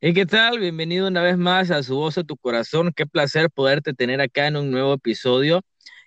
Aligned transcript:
¿Y 0.00 0.12
qué 0.14 0.26
tal? 0.26 0.58
Bienvenido 0.58 1.08
una 1.08 1.22
vez 1.22 1.38
más 1.38 1.70
a 1.70 1.82
Su 1.82 1.96
Voz 1.96 2.18
a 2.18 2.24
tu 2.24 2.36
Corazón. 2.36 2.92
Qué 2.94 3.06
placer 3.06 3.50
poderte 3.50 3.94
tener 3.94 4.20
acá 4.20 4.46
en 4.46 4.56
un 4.56 4.70
nuevo 4.70 4.92
episodio. 4.94 5.62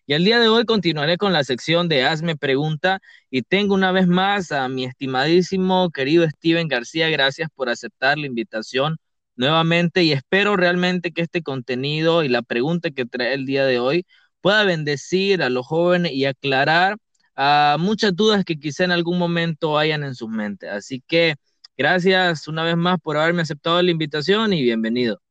Y 0.05 0.13
el 0.13 0.23
día 0.25 0.39
de 0.39 0.47
hoy 0.47 0.65
continuaré 0.65 1.17
con 1.17 1.33
la 1.33 1.43
sección 1.43 1.89
de 1.89 2.03
Hazme 2.03 2.35
Pregunta 2.37 2.99
y 3.31 3.41
tengo 3.43 3.73
una 3.75 3.91
vez 3.91 4.07
más 4.07 4.51
a 4.51 4.67
mi 4.69 4.85
estimadísimo 4.85 5.89
querido 5.91 6.27
Steven 6.29 6.67
García. 6.67 7.09
Gracias 7.09 7.49
por 7.55 7.69
aceptar 7.69 8.17
la 8.17 8.27
invitación 8.27 8.97
nuevamente 9.35 10.03
y 10.03 10.11
espero 10.13 10.55
realmente 10.55 11.11
que 11.11 11.21
este 11.23 11.41
contenido 11.43 12.23
y 12.23 12.29
la 12.29 12.41
pregunta 12.43 12.91
que 12.91 13.05
trae 13.05 13.33
el 13.33 13.45
día 13.45 13.65
de 13.65 13.79
hoy 13.79 14.05
pueda 14.41 14.63
bendecir 14.65 15.41
a 15.43 15.49
los 15.49 15.65
jóvenes 15.65 16.11
y 16.13 16.25
aclarar 16.25 16.97
a 17.35 17.77
muchas 17.79 18.15
dudas 18.15 18.45
que 18.45 18.59
quizá 18.59 18.83
en 18.83 18.91
algún 18.91 19.17
momento 19.17 19.77
hayan 19.77 20.03
en 20.03 20.15
sus 20.15 20.29
mentes. 20.29 20.69
Así 20.71 21.03
que 21.07 21.35
Gracias 21.79 22.49
una 22.49 22.65
vez 22.65 22.75
más 22.75 22.99
por 22.99 23.15
haberme 23.15 23.41
aceptado 23.41 23.81
la 23.81 23.89
invitación 23.89 24.51
y 24.51 24.61
bienvenido. 24.61 25.21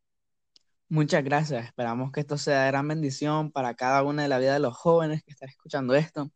Muchas 0.88 1.22
gracias. 1.22 1.66
Esperamos 1.66 2.10
que 2.10 2.20
esto 2.20 2.38
sea 2.38 2.62
de 2.62 2.68
gran 2.68 2.88
bendición 2.88 3.52
para 3.52 3.74
cada 3.74 4.02
una 4.02 4.22
de 4.22 4.28
la 4.28 4.38
vida 4.38 4.54
de 4.54 4.58
los 4.58 4.74
jóvenes 4.74 5.22
que 5.22 5.32
están 5.32 5.50
escuchando 5.50 5.94
esto. 5.94 6.30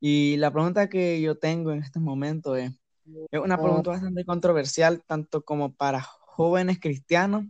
Y 0.00 0.38
la 0.38 0.50
pregunta 0.50 0.88
que 0.88 1.20
yo 1.20 1.36
tengo 1.36 1.70
en 1.70 1.82
este 1.82 2.00
momento 2.00 2.56
es, 2.56 2.72
es 3.30 3.40
una 3.40 3.58
pregunta 3.58 3.90
bastante 3.90 4.24
controversial, 4.24 5.02
tanto 5.06 5.42
como 5.42 5.74
para 5.74 6.00
jóvenes 6.00 6.80
cristianos 6.80 7.44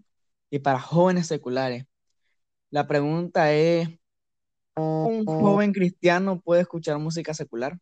y 0.51 0.59
para 0.59 0.81
jóvenes 0.81 1.29
seculares. 1.29 1.85
La 2.71 2.89
pregunta 2.89 3.53
es, 3.53 3.89
¿un 4.75 5.25
joven 5.25 5.73
cristiano 5.73 6.41
puede 6.41 6.63
escuchar 6.63 6.99
música 6.99 7.33
secular? 7.33 7.79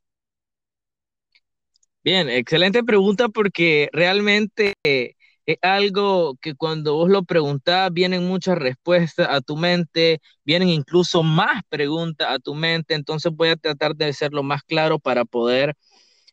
Bien, 2.03 2.31
excelente 2.31 2.83
pregunta 2.83 3.29
porque 3.29 3.91
realmente 3.93 4.75
es 4.83 5.59
algo 5.63 6.37
que 6.41 6.55
cuando 6.55 6.95
vos 6.95 7.11
lo 7.11 7.25
preguntás 7.25 7.93
vienen 7.93 8.27
muchas 8.27 8.57
respuestas 8.57 9.29
a 9.31 9.43
tu 9.43 9.57
mente, 9.57 10.21
vienen 10.45 10.69
incluso 10.69 11.23
más 11.23 11.63
preguntas 11.69 12.29
a 12.31 12.39
tu 12.39 12.55
mente, 12.55 12.95
entonces 12.95 13.33
voy 13.35 13.49
a 13.49 13.57
tratar 13.57 13.95
de 13.97 14.13
ser 14.15 14.33
lo 14.33 14.43
más 14.43 14.63
claro 14.63 14.99
para 14.99 15.27
poder 15.27 15.75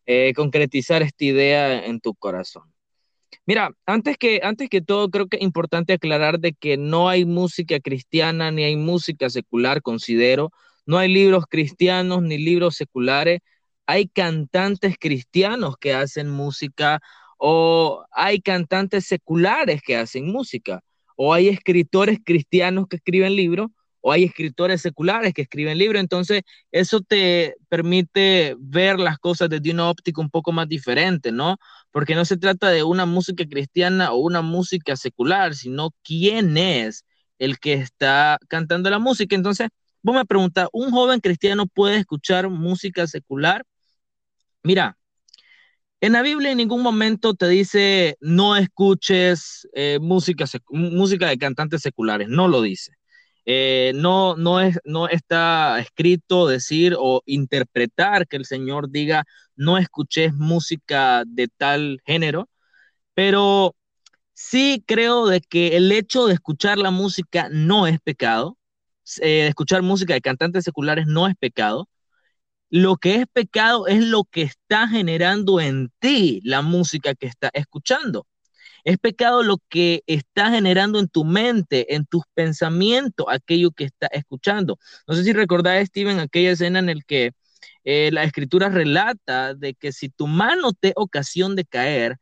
eh, 0.06 0.34
concretizar 0.36 1.02
esta 1.02 1.26
idea 1.26 1.86
en 1.86 2.00
tu 2.00 2.16
corazón. 2.16 2.64
Mira, 3.46 3.72
antes 3.86 4.18
que, 4.18 4.40
antes 4.44 4.70
que 4.70 4.82
todo, 4.82 5.10
creo 5.10 5.28
que 5.28 5.38
es 5.38 5.44
importante 5.44 5.94
aclarar 5.94 6.40
de 6.40 6.54
que 6.54 6.78
no 6.78 7.10
hay 7.10 7.26
música 7.26 7.80
cristiana 7.82 8.52
ni 8.52 8.64
hay 8.64 8.78
música 8.78 9.30
secular, 9.30 9.82
considero. 9.82 10.52
No 10.86 10.98
hay 10.98 11.10
libros 11.10 11.46
cristianos 11.50 12.22
ni 12.22 12.38
libros 12.38 12.76
seculares 12.76 13.42
hay 13.88 14.08
cantantes 14.08 14.98
cristianos 15.00 15.78
que 15.78 15.94
hacen 15.94 16.30
música 16.30 17.02
o 17.38 18.06
hay 18.12 18.42
cantantes 18.42 19.06
seculares 19.06 19.82
que 19.82 19.96
hacen 19.98 20.28
música 20.32 20.82
o 21.16 21.34
hay 21.34 21.48
escritores 21.50 22.20
cristianos 22.24 22.88
que 22.88 22.98
escriben 22.98 23.36
libros 23.36 23.70
o 24.02 24.12
hay 24.12 24.24
escritores 24.24 24.82
seculares 24.82 25.34
que 25.34 25.42
escriben 25.44 25.78
libros. 25.78 26.00
Entonces, 26.02 26.44
eso 26.72 27.02
te 27.02 27.56
permite 27.70 28.56
ver 28.60 29.00
las 29.00 29.18
cosas 29.18 29.50
desde 29.50 29.72
una 29.72 29.90
óptica 29.90 30.22
un 30.22 30.30
poco 30.30 30.52
más 30.52 30.68
diferente, 30.68 31.32
¿no? 31.32 31.58
Porque 31.92 32.16
no 32.16 32.26
se 32.26 32.38
trata 32.38 32.70
de 32.70 32.84
una 32.84 33.06
música 33.06 33.46
cristiana 33.46 34.12
o 34.14 34.18
una 34.18 34.42
música 34.42 34.96
secular, 34.96 35.56
sino 35.56 35.92
quién 36.04 36.58
es 36.58 37.06
el 37.40 37.60
que 37.60 37.74
está 37.74 38.38
cantando 38.48 38.90
la 38.90 39.00
música. 39.00 39.36
Entonces, 39.36 39.70
vos 40.02 40.16
me 40.16 40.26
preguntas, 40.26 40.68
¿un 40.74 40.92
joven 40.92 41.20
cristiano 41.20 41.66
puede 41.68 41.98
escuchar 41.98 42.50
música 42.50 43.08
secular? 43.08 43.64
Mira, 44.68 44.98
en 46.02 46.12
la 46.14 46.22
Biblia 46.22 46.52
en 46.52 46.58
ningún 46.58 46.84
momento 46.84 47.34
te 47.36 47.48
dice 47.48 48.18
no 48.20 48.58
escuches 48.58 49.66
eh, 49.74 49.98
música, 50.02 50.44
música 50.70 51.30
de 51.30 51.38
cantantes 51.38 51.82
seculares, 51.82 52.28
no 52.30 52.50
lo 52.50 52.62
dice. 52.62 52.92
Eh, 53.46 53.94
no, 53.96 54.36
no, 54.36 54.60
es, 54.60 54.78
no 54.84 55.08
está 55.08 55.80
escrito 55.80 56.48
decir 56.48 56.96
o 57.00 57.22
interpretar 57.26 58.28
que 58.28 58.36
el 58.36 58.46
Señor 58.46 58.92
diga 58.92 59.24
no 59.56 59.78
escuches 59.78 60.34
música 60.34 61.24
de 61.26 61.48
tal 61.48 62.02
género, 62.06 62.50
pero 63.14 63.76
sí 64.34 64.84
creo 64.88 65.28
de 65.28 65.42
que 65.42 65.78
el 65.78 65.92
hecho 65.94 66.28
de 66.28 66.36
escuchar 66.36 66.78
la 66.80 66.92
música 66.92 67.50
no 67.52 67.88
es 67.88 68.00
pecado, 68.02 68.58
eh, 69.22 69.48
escuchar 69.48 69.82
música 69.84 70.14
de 70.14 70.22
cantantes 70.22 70.66
seculares 70.66 71.08
no 71.08 71.28
es 71.28 71.36
pecado, 71.38 71.90
lo 72.70 72.98
que 72.98 73.16
es 73.18 73.26
pecado 73.32 73.88
es 73.88 74.04
lo 74.04 74.24
que 74.26 74.44
está 74.44 74.88
generando 74.88 75.60
en 75.62 75.92
ti 76.00 76.42
la 76.44 76.62
música 76.62 77.16
que 77.16 77.28
estás 77.28 77.52
escuchando. 77.54 78.28
Es 78.84 78.98
pecado 79.00 79.44
lo 79.44 79.58
que 79.70 80.04
está 80.08 80.52
generando 80.52 81.00
en 81.00 81.10
tu 81.10 81.26
mente, 81.26 81.96
en 81.96 82.06
tus 82.06 82.24
pensamientos, 82.34 83.28
aquello 83.30 83.72
que 83.72 83.86
estás 83.86 84.10
escuchando. 84.14 84.80
No 85.08 85.16
sé 85.16 85.24
si 85.24 85.34
recordás, 85.34 85.86
Steven, 85.88 86.20
aquella 86.20 86.52
escena 86.52 86.80
en 86.80 86.88
la 86.88 86.96
que 87.08 87.32
eh, 87.84 88.12
la 88.12 88.24
escritura 88.24 88.70
relata 88.70 89.54
de 89.56 89.74
que 89.76 89.92
si 89.92 90.10
tu 90.10 90.28
mano 90.28 90.74
te 90.74 90.94
ocasión 90.96 91.56
de 91.56 91.66
caer, 91.66 92.18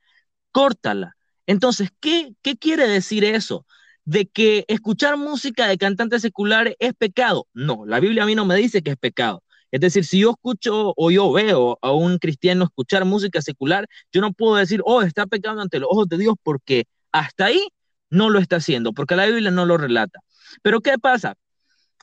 córtala. 0.52 1.16
Entonces, 1.48 1.90
¿qué, 2.02 2.34
¿qué 2.42 2.58
quiere 2.58 2.88
decir 2.88 3.24
eso? 3.26 3.66
De 4.06 4.28
que 4.28 4.66
escuchar 4.68 5.18
música 5.18 5.68
de 5.68 5.78
cantantes 5.78 6.22
seculares 6.24 6.76
es 6.80 6.94
pecado. 6.96 7.48
No, 7.54 7.86
la 7.86 8.00
Biblia 8.00 8.24
a 8.24 8.26
mí 8.28 8.36
no 8.36 8.46
me 8.46 8.56
dice 8.56 8.82
que 8.84 8.92
es 8.92 8.98
pecado. 8.98 9.44
Es 9.72 9.82
decir, 9.82 10.06
si 10.06 10.20
yo 10.20 10.32
escucho 10.32 10.94
o 10.96 11.12
yo 11.12 11.32
veo 11.32 11.78
a 11.82 11.92
un 11.92 12.18
cristiano 12.18 12.66
escuchar 12.66 13.06
música 13.06 13.42
secular, 13.42 13.88
yo 14.12 14.22
no 14.22 14.34
puedo 14.34 14.56
decir, 14.56 14.82
oh, 14.86 15.02
está 15.02 15.26
pecando 15.28 15.62
ante 15.62 15.80
los 15.80 15.90
ojos 15.92 16.08
de 16.10 16.18
Dios 16.18 16.36
porque 16.44 16.86
hasta 17.12 17.46
ahí 17.46 17.68
no 18.10 18.30
lo 18.30 18.40
está 18.40 18.58
haciendo, 18.58 18.94
porque 18.94 19.16
la 19.16 19.26
Biblia 19.26 19.52
no 19.52 19.66
lo 19.66 19.78
relata. 19.78 20.20
Pero 20.62 20.82
¿qué 20.82 20.98
pasa? 20.98 21.36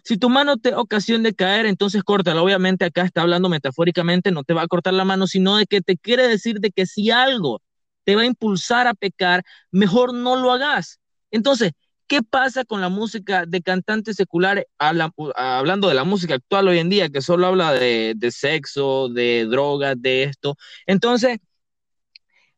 Si 0.04 0.16
tu 0.18 0.28
mano 0.30 0.56
te 0.58 0.74
ocasiona 0.74 1.24
de 1.24 1.34
caer, 1.34 1.66
entonces 1.66 2.02
córtala. 2.02 2.42
Obviamente 2.42 2.84
acá 2.84 3.02
está 3.02 3.22
hablando 3.22 3.48
metafóricamente, 3.48 4.32
no 4.32 4.42
te 4.44 4.52
va 4.54 4.62
a 4.62 4.66
cortar 4.68 4.94
la 4.94 5.04
mano, 5.04 5.26
sino 5.26 5.56
de 5.56 5.66
que 5.66 5.80
te 5.80 5.96
quiere 5.96 6.26
decir 6.26 6.58
de 6.60 6.70
que 6.72 6.86
si 6.86 7.10
algo 7.10 7.62
te 8.04 8.16
va 8.16 8.22
a 8.22 8.26
impulsar 8.26 8.88
a 8.88 8.94
pecar, 8.94 9.44
mejor 9.70 10.12
no 10.12 10.36
lo 10.36 10.52
hagas. 10.52 11.00
Entonces, 11.30 11.72
¿Qué 12.12 12.22
pasa 12.22 12.66
con 12.66 12.82
la 12.82 12.90
música 12.90 13.46
de 13.46 13.62
cantantes 13.62 14.16
seculares, 14.16 14.66
hablando 14.76 15.88
de 15.88 15.94
la 15.94 16.04
música 16.04 16.34
actual 16.34 16.68
hoy 16.68 16.78
en 16.78 16.90
día, 16.90 17.08
que 17.08 17.22
solo 17.22 17.46
habla 17.46 17.72
de, 17.72 18.14
sexo, 18.30 19.08
de 19.08 19.46
drogas, 19.46 19.94
de 19.96 20.24
esto? 20.24 20.56
Entonces, 20.86 21.38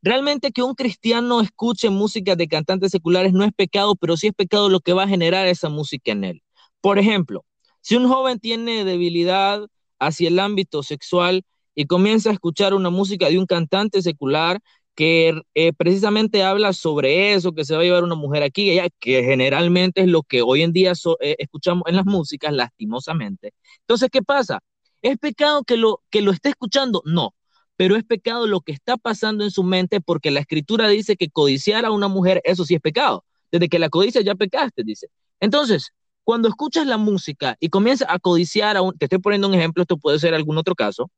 realmente 0.03 0.51
que 0.51 0.65
un 0.65 0.75
cristiano 0.75 1.41
escuche 1.41 1.89
música 1.89 2.35
de 2.35 2.49
cantantes 2.49 2.91
seculares 2.91 3.33
no 3.33 3.45
es 3.45 3.53
pecado, 3.53 3.95
pero 3.95 4.17
sí 4.17 4.27
es 4.27 4.33
pecado 4.33 4.69
lo 4.69 4.81
que 4.81 4.93
va 4.93 5.05
a 5.05 5.09
generar 5.09 5.47
esa 5.47 5.69
música 5.69 6.11
en 6.11 6.25
él. 6.25 6.43
Por 6.81 6.99
ejemplo, 6.99 7.45
si 7.81 7.95
un 7.95 8.09
joven 8.09 8.41
tiene 8.41 8.85
debilidad 8.85 9.65
hacia 10.01 10.31
el 10.31 10.41
ámbito 10.41 10.83
sexual 10.83 11.45
y 11.77 11.87
comienza 11.87 12.31
a 12.31 12.33
escuchar 12.33 12.75
una 12.75 12.91
música 12.91 13.29
de 13.29 13.39
un 13.39 13.47
cantante 13.47 14.03
secular, 14.03 14.59
que 14.95 15.41
eh, 15.55 15.73
precisamente 15.73 16.43
habla 16.43 16.73
sobre 16.73 17.35
eso, 17.35 17.53
que 17.53 17.65
se 17.65 17.75
va 17.75 17.81
a 17.81 17.85
llevar 17.85 18.05
una 18.05 18.15
mujer 18.15 18.43
aquí 18.43 18.79
que 19.01 19.23
generalmente 19.25 20.03
es 20.03 20.09
lo 20.09 20.23
que 20.23 20.43
hoy 20.43 20.63
en 20.63 20.73
día 20.73 20.93
eh, 21.21 21.37
escuchamos 21.39 21.85
en 21.87 21.97
las 21.97 22.07
músicas, 22.07 22.53
lastimosamente. 22.53 23.53
Entonces, 23.81 24.09
¿qué 24.11 24.23
pasa? 24.23 24.61
¿Es 25.03 25.19
pecado 25.19 25.65
que 25.65 25.77
lo, 25.77 26.03
que 26.11 26.23
lo 26.23 26.31
esté 26.31 26.51
escuchando? 26.51 27.03
No, 27.05 27.35
pero 27.77 27.97
es 27.97 28.05
pecado 28.05 28.47
lo 28.47 28.61
que 28.61 28.73
está 28.73 28.97
pasando 28.97 29.45
en 29.45 29.51
su 29.51 29.65
mente 29.65 30.01
porque 30.01 30.31
la 30.31 30.41
escritura 30.41 30.89
dice 30.89 31.17
que 31.17 31.29
codiciar 31.31 31.85
a 31.85 31.91
una 31.91 32.09
mujer, 32.09 32.41
eso 32.45 32.65
sí 32.65 32.75
es 32.75 32.81
pecado. 32.81 33.25
Desde 33.51 33.69
que 33.69 33.79
la 33.79 33.89
codicia 33.89 34.21
ya 34.21 34.35
pecaste, 34.35 34.83
dice. 34.85 35.09
Entonces, 35.41 35.91
cuando 36.25 36.49
escuchas 36.49 36.87
la 36.87 36.97
música 36.97 37.57
y 37.61 37.69
comienzas 37.69 38.09
a 38.11 38.19
codiciar 38.19 38.77
a 38.77 38.83
un, 38.83 38.97
te 38.97 39.07
estoy 39.07 39.19
poniendo 39.19 39.49
un 39.49 39.55
ejemplo, 39.55 39.83
esto 39.83 39.99
puede 39.99 40.19
ser 40.19 40.35
algún 40.35 40.57
otro 40.59 40.75
caso, 40.75 41.11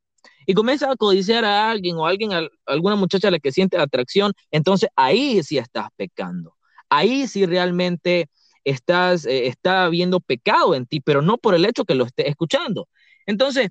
y 0.47 0.55
comienza 0.55 0.91
a 0.91 0.97
codiciar 0.97 1.45
a 1.45 1.71
alguien 1.71 1.97
o 1.97 2.07
a 2.07 2.11
alguien, 2.11 2.33
a 2.33 2.49
alguna 2.67 2.97
muchacha 2.97 3.29
a 3.29 3.31
la 3.31 3.39
que 3.41 3.53
siente 3.53 3.79
atracción, 3.79 4.33
entonces 4.51 4.89
ahí 4.97 5.43
sí 5.43 5.59
estás 5.59 5.89
pecando. 5.97 6.55
Ahí 6.89 7.27
sí 7.29 7.47
realmente 7.47 8.29
estás, 8.65 9.27
eh, 9.27 9.47
está 9.49 9.85
habiendo 9.85 10.21
pecado 10.21 10.75
en 10.75 10.87
ti, 10.87 11.01
pero 11.01 11.23
no 11.23 11.39
por 11.39 11.55
el 11.55 11.65
hecho 11.65 11.85
que 11.85 11.95
lo 11.95 12.05
estés 12.07 12.27
escuchando. 12.27 12.89
Entonces, 13.27 13.71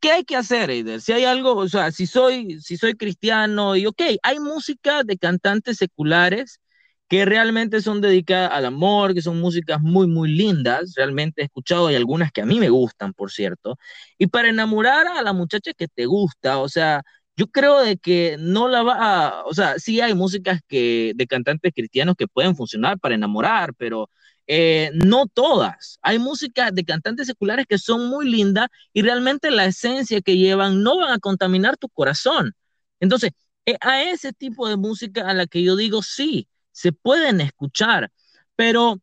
¿qué 0.00 0.12
hay 0.12 0.24
que 0.24 0.36
hacer, 0.36 0.70
Eider? 0.70 1.00
Si 1.00 1.12
hay 1.12 1.24
algo, 1.24 1.56
o 1.56 1.68
sea, 1.68 1.90
si 1.92 2.06
soy, 2.06 2.60
si 2.60 2.76
soy 2.76 2.94
cristiano 2.94 3.76
y 3.76 3.86
ok, 3.86 4.02
hay 4.22 4.38
música 4.40 5.02
de 5.04 5.18
cantantes 5.18 5.78
seculares 5.78 6.60
que 7.08 7.24
realmente 7.24 7.80
son 7.80 8.00
dedicadas 8.00 8.50
al 8.52 8.66
amor, 8.66 9.14
que 9.14 9.22
son 9.22 9.40
músicas 9.40 9.80
muy, 9.80 10.06
muy 10.06 10.30
lindas. 10.30 10.94
Realmente 10.96 11.42
he 11.42 11.44
escuchado 11.46 11.90
y 11.90 11.94
algunas 11.94 12.32
que 12.32 12.42
a 12.42 12.46
mí 12.46 12.60
me 12.60 12.68
gustan, 12.70 13.14
por 13.14 13.30
cierto. 13.32 13.78
Y 14.18 14.26
para 14.28 14.48
enamorar 14.50 15.06
a 15.06 15.22
la 15.22 15.32
muchacha 15.32 15.72
que 15.74 15.88
te 15.88 16.06
gusta, 16.06 16.58
o 16.58 16.68
sea, 16.68 17.02
yo 17.36 17.46
creo 17.48 17.80
de 17.82 17.96
que 17.98 18.36
no 18.38 18.68
la 18.68 18.82
va 18.82 18.94
a, 19.40 19.44
o 19.44 19.54
sea, 19.54 19.78
sí 19.78 20.00
hay 20.00 20.14
músicas 20.14 20.60
que, 20.68 21.12
de 21.16 21.26
cantantes 21.26 21.72
cristianos 21.74 22.16
que 22.16 22.26
pueden 22.28 22.56
funcionar 22.56 22.98
para 22.98 23.14
enamorar, 23.14 23.74
pero 23.76 24.10
eh, 24.46 24.90
no 24.94 25.26
todas. 25.26 25.98
Hay 26.02 26.18
músicas 26.18 26.74
de 26.74 26.84
cantantes 26.84 27.26
seculares 27.26 27.66
que 27.68 27.78
son 27.78 28.08
muy 28.08 28.28
lindas 28.30 28.68
y 28.92 29.02
realmente 29.02 29.50
la 29.50 29.66
esencia 29.66 30.20
que 30.20 30.36
llevan 30.36 30.82
no 30.82 30.98
van 30.98 31.12
a 31.12 31.18
contaminar 31.20 31.76
tu 31.76 31.88
corazón. 31.90 32.54
Entonces, 33.00 33.30
eh, 33.66 33.76
a 33.80 34.02
ese 34.02 34.32
tipo 34.32 34.68
de 34.68 34.76
música 34.76 35.28
a 35.28 35.34
la 35.34 35.46
que 35.46 35.62
yo 35.62 35.76
digo 35.76 36.02
sí, 36.02 36.48
se 36.78 36.92
pueden 36.92 37.40
escuchar, 37.40 38.12
pero 38.54 39.00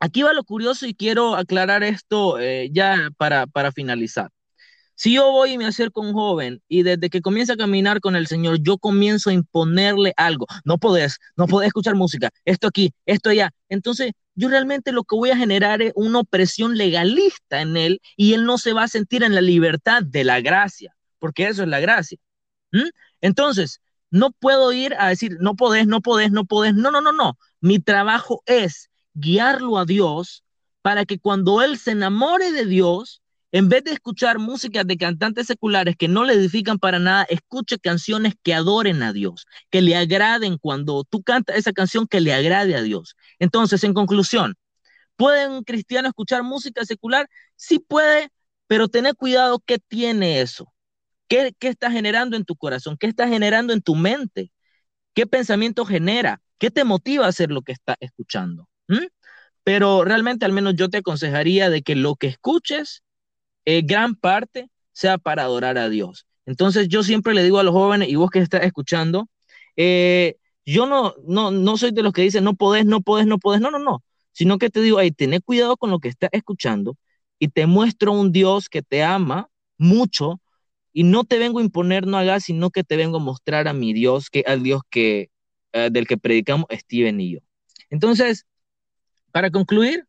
aquí 0.00 0.22
va 0.22 0.34
lo 0.34 0.44
curioso 0.44 0.86
y 0.86 0.94
quiero 0.94 1.34
aclarar 1.34 1.82
esto 1.82 2.38
eh, 2.38 2.68
ya 2.70 3.08
para, 3.16 3.46
para 3.46 3.72
finalizar. 3.72 4.30
Si 4.94 5.14
yo 5.14 5.30
voy 5.32 5.52
y 5.52 5.58
me 5.58 5.64
acerco 5.64 6.02
a 6.02 6.06
un 6.06 6.12
joven 6.12 6.60
y 6.68 6.82
desde 6.82 7.08
que 7.08 7.22
comienza 7.22 7.54
a 7.54 7.56
caminar 7.56 8.00
con 8.00 8.16
el 8.16 8.26
Señor, 8.26 8.58
yo 8.60 8.76
comienzo 8.76 9.30
a 9.30 9.32
imponerle 9.32 10.12
algo, 10.18 10.46
no 10.64 10.76
podés, 10.76 11.18
no 11.36 11.46
podés 11.46 11.68
escuchar 11.68 11.94
música, 11.94 12.28
esto 12.44 12.66
aquí, 12.68 12.92
esto 13.06 13.30
allá. 13.30 13.50
Entonces, 13.70 14.12
yo 14.34 14.50
realmente 14.50 14.92
lo 14.92 15.04
que 15.04 15.16
voy 15.16 15.30
a 15.30 15.38
generar 15.38 15.80
es 15.80 15.92
una 15.94 16.18
opresión 16.18 16.76
legalista 16.76 17.62
en 17.62 17.78
él 17.78 18.00
y 18.14 18.34
él 18.34 18.44
no 18.44 18.58
se 18.58 18.74
va 18.74 18.82
a 18.82 18.88
sentir 18.88 19.22
en 19.22 19.34
la 19.34 19.40
libertad 19.40 20.02
de 20.02 20.22
la 20.24 20.42
gracia, 20.42 20.94
porque 21.18 21.48
eso 21.48 21.62
es 21.62 21.68
la 21.68 21.80
gracia. 21.80 22.18
Entonces, 23.22 23.80
no 24.10 24.32
puedo 24.32 24.72
ir 24.72 24.94
a 24.98 25.08
decir, 25.08 25.36
no 25.40 25.54
podés, 25.56 25.86
no 25.86 26.00
podés, 26.00 26.30
no 26.30 26.44
podés. 26.44 26.74
No, 26.74 26.90
no, 26.90 27.00
no, 27.00 27.12
no. 27.12 27.38
Mi 27.60 27.78
trabajo 27.78 28.42
es 28.46 28.90
guiarlo 29.14 29.78
a 29.78 29.84
Dios 29.84 30.44
para 30.82 31.04
que 31.04 31.18
cuando 31.18 31.62
él 31.62 31.78
se 31.78 31.92
enamore 31.92 32.52
de 32.52 32.64
Dios, 32.64 33.22
en 33.52 33.68
vez 33.68 33.84
de 33.84 33.92
escuchar 33.92 34.38
música 34.38 34.84
de 34.84 34.96
cantantes 34.98 35.46
seculares 35.46 35.96
que 35.96 36.08
no 36.08 36.24
le 36.24 36.34
edifican 36.34 36.78
para 36.78 36.98
nada, 36.98 37.24
escuche 37.28 37.78
canciones 37.78 38.34
que 38.42 38.54
adoren 38.54 39.02
a 39.02 39.12
Dios, 39.12 39.46
que 39.70 39.82
le 39.82 39.96
agraden 39.96 40.58
cuando 40.58 41.04
tú 41.04 41.22
cantas 41.22 41.56
esa 41.56 41.72
canción 41.72 42.06
que 42.06 42.20
le 42.20 42.32
agrade 42.32 42.74
a 42.76 42.82
Dios. 42.82 43.16
Entonces, 43.38 43.84
en 43.84 43.94
conclusión, 43.94 44.54
¿puede 45.16 45.48
un 45.48 45.64
cristiano 45.64 46.08
escuchar 46.08 46.42
música 46.42 46.84
secular? 46.84 47.28
Sí 47.56 47.78
puede, 47.80 48.30
pero 48.66 48.88
tener 48.88 49.16
cuidado 49.16 49.60
qué 49.66 49.78
tiene 49.78 50.40
eso. 50.42 50.72
¿Qué, 51.28 51.54
¿Qué 51.58 51.68
está 51.68 51.90
generando 51.90 52.36
en 52.36 52.44
tu 52.44 52.56
corazón? 52.56 52.96
¿Qué 52.98 53.06
está 53.06 53.28
generando 53.28 53.72
en 53.72 53.82
tu 53.82 53.94
mente? 53.94 54.52
¿Qué 55.14 55.26
pensamiento 55.26 55.84
genera? 55.84 56.40
¿Qué 56.58 56.70
te 56.70 56.84
motiva 56.84 57.26
a 57.26 57.28
hacer 57.30 57.50
lo 57.50 57.62
que 57.62 57.72
está 57.72 57.96
escuchando? 58.00 58.68
¿Mm? 58.88 59.06
Pero 59.64 60.04
realmente 60.04 60.44
al 60.46 60.52
menos 60.52 60.74
yo 60.76 60.88
te 60.88 60.98
aconsejaría 60.98 61.70
de 61.70 61.82
que 61.82 61.94
lo 61.96 62.16
que 62.16 62.28
escuches 62.28 63.02
eh, 63.64 63.82
gran 63.82 64.14
parte 64.14 64.70
sea 64.92 65.18
para 65.18 65.44
adorar 65.44 65.78
a 65.78 65.88
Dios. 65.88 66.26
Entonces 66.46 66.88
yo 66.88 67.02
siempre 67.02 67.34
le 67.34 67.44
digo 67.44 67.58
a 67.58 67.62
los 67.62 67.74
jóvenes, 67.74 68.08
y 68.08 68.16
vos 68.16 68.30
que 68.30 68.38
estás 68.40 68.64
escuchando, 68.64 69.28
eh, 69.76 70.36
yo 70.64 70.86
no, 70.86 71.14
no, 71.26 71.50
no 71.50 71.76
soy 71.76 71.92
de 71.92 72.02
los 72.02 72.12
que 72.12 72.22
dicen 72.22 72.44
no 72.44 72.54
podés, 72.54 72.86
no 72.86 73.02
podés, 73.02 73.26
no 73.26 73.38
podés, 73.38 73.60
no, 73.60 73.70
no, 73.70 73.78
no, 73.78 74.02
sino 74.32 74.58
que 74.58 74.70
te 74.70 74.80
digo, 74.80 75.00
hey, 75.00 75.10
tené 75.12 75.40
cuidado 75.40 75.76
con 75.76 75.90
lo 75.90 75.98
que 76.00 76.08
estás 76.08 76.30
escuchando 76.32 76.96
y 77.38 77.48
te 77.48 77.66
muestro 77.66 78.12
un 78.12 78.32
Dios 78.32 78.68
que 78.68 78.82
te 78.82 79.02
ama 79.02 79.48
mucho 79.76 80.40
y 80.98 81.04
no 81.04 81.22
te 81.22 81.38
vengo 81.38 81.60
a 81.60 81.62
imponer, 81.62 82.08
no 82.08 82.18
hagas, 82.18 82.42
sino 82.42 82.70
que 82.70 82.82
te 82.82 82.96
vengo 82.96 83.18
a 83.18 83.20
mostrar 83.20 83.68
a 83.68 83.72
mi 83.72 83.92
Dios, 83.92 84.30
que 84.30 84.42
al 84.44 84.64
Dios 84.64 84.82
que, 84.90 85.30
eh, 85.72 85.90
del 85.92 86.08
que 86.08 86.18
predicamos 86.18 86.66
Steven 86.72 87.20
y 87.20 87.34
yo. 87.34 87.38
Entonces, 87.88 88.46
para 89.30 89.52
concluir, 89.52 90.08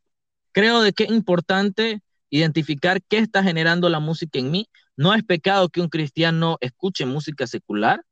creo 0.51 0.81
de 0.81 0.91
que 0.91 1.03
es 1.03 1.11
importante 1.11 2.01
identificar 2.31 3.03
qué 3.03 3.19
está 3.19 3.43
generando 3.43 3.87
la 3.87 3.99
música 3.99 4.39
en 4.39 4.49
mí. 4.49 4.67
No 4.97 5.13
es 5.13 5.23
pecado 5.23 5.69
que 5.69 5.79
un 5.79 5.89
cristiano 5.89 6.57
escuche 6.59 7.05
música 7.05 7.45
secular, 7.45 8.03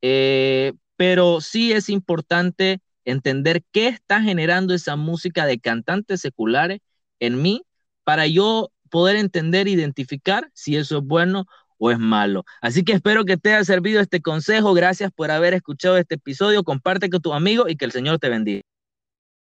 eh, 0.00 0.74
pero 0.94 1.40
sí 1.40 1.72
es 1.72 1.88
importante 1.88 2.80
entender 3.04 3.64
qué 3.72 3.88
está 3.88 4.22
generando 4.22 4.72
esa 4.72 4.94
música 4.94 5.46
de 5.46 5.58
cantantes 5.58 6.20
seculares 6.20 6.78
en 7.18 7.42
mí 7.42 7.64
para 8.04 8.28
yo 8.28 8.70
poder 8.88 9.16
entender, 9.16 9.66
identificar 9.66 10.48
si 10.54 10.76
eso 10.76 10.98
es 10.98 11.04
bueno 11.04 11.46
o 11.80 11.90
es 11.90 11.98
malo. 11.98 12.44
Así 12.60 12.84
que 12.84 12.92
espero 12.92 13.24
que 13.24 13.36
te 13.38 13.54
haya 13.54 13.64
servido 13.64 14.00
este 14.00 14.20
consejo. 14.20 14.74
Gracias 14.74 15.10
por 15.12 15.30
haber 15.30 15.54
escuchado 15.54 15.96
este 15.96 16.16
episodio. 16.16 16.62
Comparte 16.62 17.10
con 17.10 17.20
tus 17.22 17.32
amigos 17.32 17.70
y 17.70 17.76
que 17.76 17.86
el 17.86 17.92
Señor 17.92 18.18
te 18.18 18.28
bendiga. 18.28 18.62